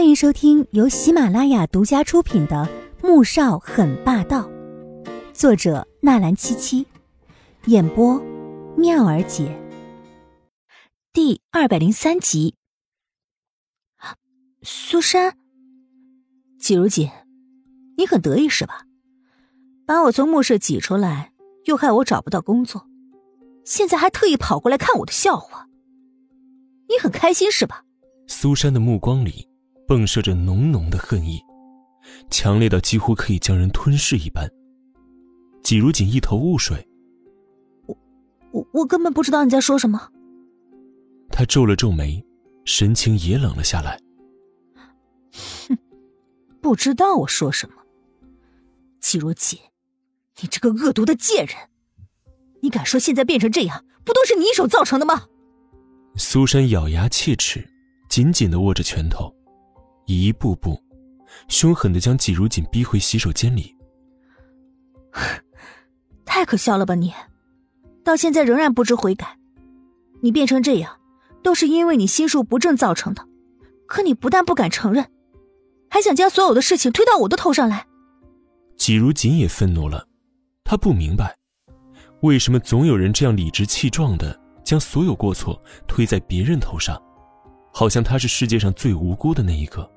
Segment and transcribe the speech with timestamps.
[0.00, 2.66] 欢迎收听由喜马拉雅独家出品的
[3.06, 4.48] 《穆少很霸道》，
[5.34, 6.86] 作者纳兰七七，
[7.66, 8.18] 演播
[8.78, 9.60] 妙儿姐。
[11.12, 12.54] 第二百零三集。
[14.62, 15.36] 苏珊，
[16.58, 17.10] 季如锦，
[17.98, 18.86] 你很得意是吧？
[19.86, 21.34] 把我从墓室挤出来，
[21.66, 22.86] 又害我找不到工作，
[23.66, 25.68] 现在还特意跑过来看我的笑话，
[26.88, 27.84] 你很开心是吧？
[28.26, 29.49] 苏珊的目光里。
[29.90, 31.42] 迸射着浓浓的恨意，
[32.30, 34.48] 强烈到几乎可以将人吞噬一般。
[35.64, 36.86] 季如锦一头雾水，
[37.86, 37.98] 我
[38.52, 40.08] 我我根本不知道你在说什么。
[41.28, 42.24] 他皱了皱眉，
[42.64, 44.00] 神情也冷了下来。
[45.68, 45.76] 哼，
[46.60, 47.74] 不知道我说什么。
[49.00, 49.58] 季如锦，
[50.40, 51.56] 你这个恶毒的贱人，
[52.62, 55.26] 你敢说现在变成这样，不都是你一手造成的吗？
[56.14, 57.68] 苏珊咬牙切齿，
[58.08, 59.34] 紧紧的握着拳头。
[60.14, 60.82] 一步步，
[61.48, 63.76] 凶狠的将季如锦逼回洗手间里。
[66.24, 67.12] 太可笑了吧你！
[68.04, 69.36] 到现在仍然不知悔改。
[70.22, 70.98] 你变成这样，
[71.42, 73.26] 都是因为你心术不正造成的。
[73.86, 75.10] 可你不但不敢承认，
[75.88, 77.86] 还想将所有的事情推到我的头上来。
[78.76, 80.06] 季如锦也愤怒了，
[80.62, 81.36] 他不明白，
[82.22, 87.00] 为什么总有人这样理直气壮的将所有过错推在别人头上，
[87.72, 89.90] 好像他是世界上最无辜的那一个。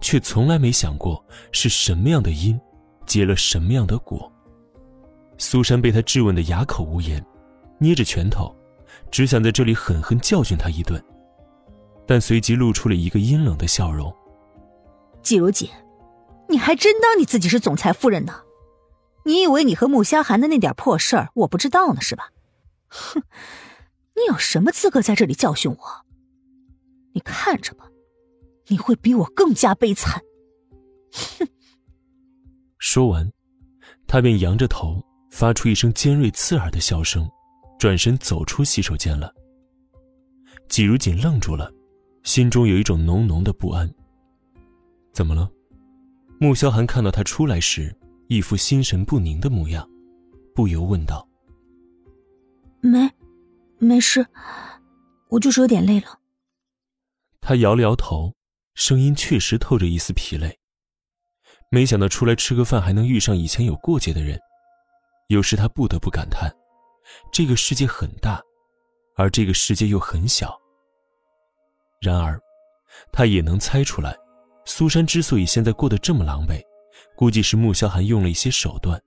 [0.00, 2.60] 却从来没想过是什么样的因，
[3.06, 4.30] 结了什么样的果。
[5.38, 7.24] 苏珊被他质问的哑口无言，
[7.78, 8.54] 捏着拳头，
[9.10, 11.02] 只想在这里狠狠教训他一顿，
[12.06, 14.14] 但随即露出了一个阴冷的笑容。
[15.22, 15.68] 季如锦，
[16.48, 18.42] 你还真当你自己是总裁夫人呢？
[19.24, 22.30] 你以为你和穆萧寒的那点破事儿我不知道呢是吧？
[22.88, 23.22] 哼，
[24.16, 25.78] 你有什么资格在这里教训我？
[27.14, 27.86] 你看着吧。
[28.72, 30.22] 你会比我更加悲惨。
[31.12, 31.46] 哼！
[32.78, 33.30] 说完，
[34.06, 34.98] 他便扬着头，
[35.30, 37.28] 发出一声尖锐刺耳的笑声，
[37.78, 39.30] 转身走出洗手间了。
[40.70, 41.70] 季如锦愣住了，
[42.22, 43.92] 心中有一种浓浓的不安。
[45.12, 45.50] 怎么了？
[46.40, 47.94] 穆萧寒看到他出来时，
[48.28, 49.86] 一副心神不宁的模样，
[50.54, 51.28] 不由问道
[52.80, 53.10] ：“没，
[53.78, 54.26] 没事，
[55.28, 56.20] 我就是有点累了。”
[57.42, 58.32] 他摇了摇头。
[58.74, 60.58] 声音确实透着一丝疲累。
[61.70, 64.38] 没想到出来吃个饭还能遇上以前有过节的人，
[65.28, 66.54] 有时他不得不感叹：
[67.32, 68.40] 这个世界很大，
[69.16, 70.54] 而这个世界又很小。
[72.00, 72.38] 然而，
[73.12, 74.14] 他也能猜出来，
[74.66, 76.60] 苏珊之所以现在过得这么狼狈，
[77.16, 79.00] 估计是穆萧寒用了一些手段。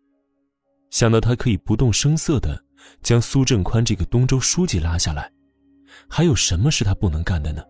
[0.89, 2.57] 想到他可以不动声色的
[3.03, 5.31] 将苏正宽这个东周书记拉下来，
[6.09, 7.61] 还有什么是他不能干的呢？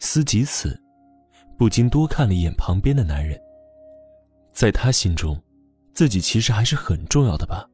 [0.00, 0.78] 思及此，
[1.56, 3.40] 不禁多看了一眼旁边的男人。
[4.52, 5.40] 在他心中，
[5.92, 7.68] 自己其实还是很重要的吧。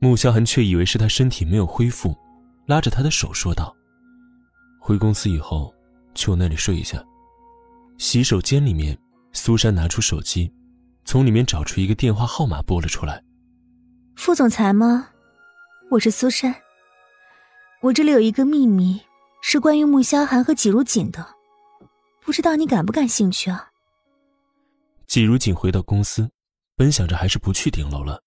[0.00, 2.14] 穆萧寒却以为是他身体没有恢复，
[2.66, 3.74] 拉着他的手说道
[4.78, 5.72] ：“回公司以后，
[6.14, 7.02] 去我那里睡一下。”
[7.96, 8.98] 洗手间里面，
[9.32, 10.52] 苏珊拿出手机，
[11.04, 13.22] 从里面找出一个电话号码拨了出来。
[14.16, 15.10] “副总裁吗？
[15.92, 16.54] 我是苏珊。
[17.82, 19.00] 我这里有一个秘密。”
[19.46, 21.34] 是关于穆萧寒和季如锦的，
[22.22, 23.70] 不知道你感不感兴趣啊？
[25.06, 26.30] 季如锦回到公司，
[26.76, 28.22] 本想着还是不去顶楼了，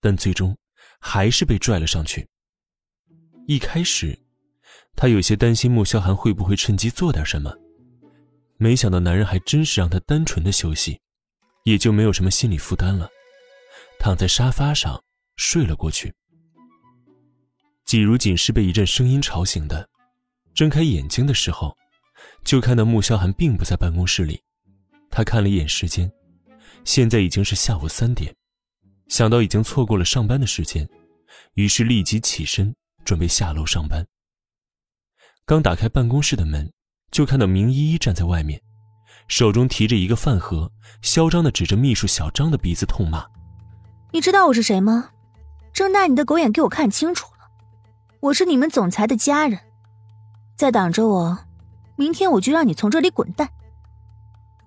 [0.00, 0.56] 但最终
[1.00, 2.28] 还是被拽了上去。
[3.48, 4.16] 一开始，
[4.94, 7.52] 他有些担心穆萧寒会不会趁机做点什么，
[8.56, 11.00] 没想到男人还真是让他单纯的休息，
[11.64, 13.10] 也就没有什么心理负担了，
[13.98, 15.02] 躺在沙发上
[15.34, 16.14] 睡了过去。
[17.84, 19.88] 季如锦是被一阵声音吵醒的。
[20.54, 21.76] 睁开眼睛的时候，
[22.44, 24.42] 就看到穆萧寒并不在办公室里。
[25.10, 26.10] 他看了一眼时间，
[26.84, 28.34] 现在已经是下午三点。
[29.08, 30.88] 想到已经错过了上班的时间，
[31.54, 32.74] 于是立即起身
[33.04, 34.06] 准备下楼上班。
[35.44, 36.72] 刚打开办公室的门，
[37.10, 38.60] 就看到明依依站在外面，
[39.28, 40.70] 手中提着一个饭盒，
[41.02, 43.26] 嚣张的指着秘书小张的鼻子痛骂
[44.12, 45.10] ：“你知道我是谁吗？
[45.74, 47.50] 睁大你的狗眼给我看清楚了，
[48.20, 49.58] 我是你们总裁的家人。”
[50.62, 51.36] 再挡着我，
[51.96, 53.50] 明天我就让你从这里滚蛋。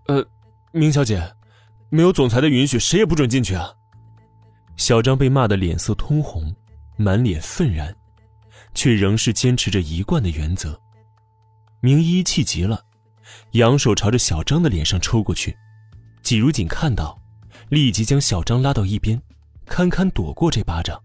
[0.08, 0.28] 呃，
[0.74, 1.34] 明小姐，
[1.88, 3.72] 没有总裁的允许，谁也不准进去啊！
[4.76, 6.54] 小张被骂得脸色通红，
[6.98, 7.96] 满脸愤然，
[8.74, 10.78] 却仍是坚持着一贯的原则。
[11.80, 12.84] 明依依气急了，
[13.52, 15.56] 扬手朝着小张的脸上抽过去。
[16.22, 17.18] 季如锦看到，
[17.70, 19.22] 立即将小张拉到一边，
[19.66, 21.02] 堪堪躲过这巴掌。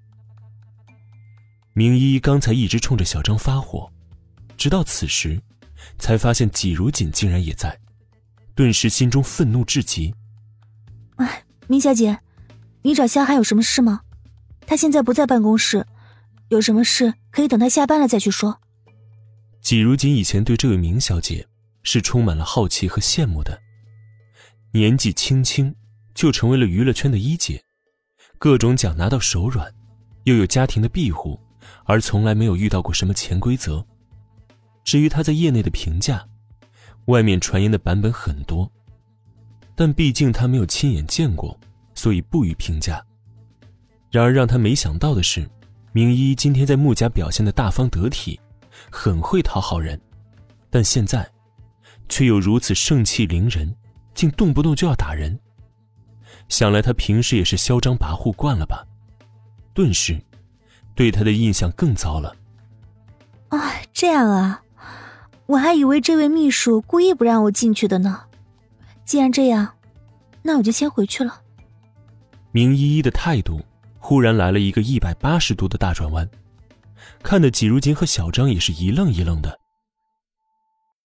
[1.74, 3.88] 明依依刚才一直冲着小张发火。
[4.60, 5.40] 直到此时，
[5.98, 7.80] 才发现季如锦竟然也在，
[8.54, 10.14] 顿时心中愤怒至极。
[11.16, 12.18] 哎，明小姐，
[12.82, 14.02] 你找夏寒有什么事吗？
[14.66, 15.86] 他现在不在办公室，
[16.50, 18.60] 有什么事可以等他下班了再去说。
[19.62, 21.48] 季如锦以前对这位明小姐
[21.82, 23.58] 是充满了好奇和羡慕的，
[24.72, 25.74] 年纪轻轻
[26.12, 27.64] 就成为了娱乐圈的一姐，
[28.38, 29.72] 各种奖拿到手软，
[30.24, 31.40] 又有家庭的庇护，
[31.86, 33.86] 而从来没有遇到过什么潜规则。
[34.90, 36.26] 至于他在业内的评价，
[37.04, 38.68] 外面传言的版本很多，
[39.76, 41.56] 但毕竟他没有亲眼见过，
[41.94, 43.00] 所以不予评价。
[44.10, 45.48] 然而让他没想到的是，
[45.92, 48.40] 明一今天在穆家表现的大方得体，
[48.90, 49.96] 很会讨好人，
[50.70, 51.24] 但现在，
[52.08, 53.72] 却又如此盛气凌人，
[54.12, 55.38] 竟动不动就要打人。
[56.48, 58.84] 想来他平时也是嚣张跋扈惯了吧，
[59.72, 60.20] 顿时，
[60.96, 62.34] 对他的印象更糟了。
[63.50, 64.60] 啊，这样啊。
[65.50, 68.20] 我还以为这位秘书故意不让我进去的呢。
[69.04, 69.68] 既然这样，
[70.42, 71.40] 那我就先回去了。
[72.52, 73.60] 明依依的态度
[73.98, 76.28] 忽然来了一个一百八十度的大转弯，
[77.20, 79.59] 看得季如锦和小张也是一愣一愣的。